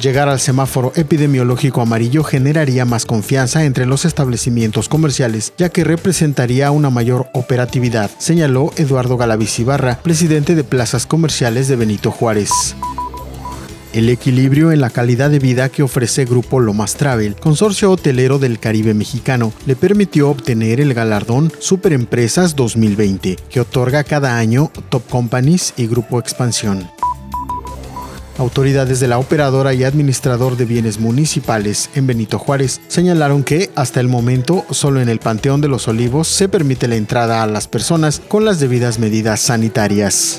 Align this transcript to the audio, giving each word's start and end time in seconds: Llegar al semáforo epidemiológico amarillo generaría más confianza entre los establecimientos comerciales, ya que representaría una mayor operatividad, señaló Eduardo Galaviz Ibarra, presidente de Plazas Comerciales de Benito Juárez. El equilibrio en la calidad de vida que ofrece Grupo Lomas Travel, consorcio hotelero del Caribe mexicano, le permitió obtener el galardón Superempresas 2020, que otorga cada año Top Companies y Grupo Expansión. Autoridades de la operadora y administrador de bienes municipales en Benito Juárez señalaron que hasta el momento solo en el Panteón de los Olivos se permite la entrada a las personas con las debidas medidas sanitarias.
Llegar 0.00 0.28
al 0.28 0.38
semáforo 0.38 0.92
epidemiológico 0.94 1.80
amarillo 1.80 2.22
generaría 2.22 2.84
más 2.84 3.04
confianza 3.04 3.64
entre 3.64 3.84
los 3.84 4.04
establecimientos 4.04 4.88
comerciales, 4.88 5.52
ya 5.58 5.70
que 5.70 5.82
representaría 5.82 6.70
una 6.70 6.88
mayor 6.88 7.28
operatividad, 7.34 8.08
señaló 8.18 8.70
Eduardo 8.76 9.16
Galaviz 9.16 9.58
Ibarra, 9.58 9.98
presidente 10.00 10.54
de 10.54 10.62
Plazas 10.62 11.04
Comerciales 11.04 11.66
de 11.66 11.74
Benito 11.74 12.12
Juárez. 12.12 12.76
El 13.98 14.10
equilibrio 14.10 14.70
en 14.70 14.80
la 14.80 14.90
calidad 14.90 15.28
de 15.28 15.40
vida 15.40 15.70
que 15.70 15.82
ofrece 15.82 16.24
Grupo 16.24 16.60
Lomas 16.60 16.94
Travel, 16.94 17.34
consorcio 17.34 17.90
hotelero 17.90 18.38
del 18.38 18.60
Caribe 18.60 18.94
mexicano, 18.94 19.52
le 19.66 19.74
permitió 19.74 20.30
obtener 20.30 20.80
el 20.80 20.94
galardón 20.94 21.50
Superempresas 21.58 22.54
2020, 22.54 23.34
que 23.50 23.60
otorga 23.60 24.04
cada 24.04 24.38
año 24.38 24.70
Top 24.88 25.02
Companies 25.08 25.74
y 25.76 25.88
Grupo 25.88 26.20
Expansión. 26.20 26.88
Autoridades 28.38 29.00
de 29.00 29.08
la 29.08 29.18
operadora 29.18 29.74
y 29.74 29.82
administrador 29.82 30.56
de 30.56 30.64
bienes 30.64 31.00
municipales 31.00 31.90
en 31.96 32.06
Benito 32.06 32.38
Juárez 32.38 32.80
señalaron 32.86 33.42
que 33.42 33.68
hasta 33.74 33.98
el 33.98 34.06
momento 34.06 34.64
solo 34.70 35.00
en 35.00 35.08
el 35.08 35.18
Panteón 35.18 35.60
de 35.60 35.66
los 35.66 35.88
Olivos 35.88 36.28
se 36.28 36.48
permite 36.48 36.86
la 36.86 36.94
entrada 36.94 37.42
a 37.42 37.48
las 37.48 37.66
personas 37.66 38.22
con 38.28 38.44
las 38.44 38.60
debidas 38.60 39.00
medidas 39.00 39.40
sanitarias. 39.40 40.38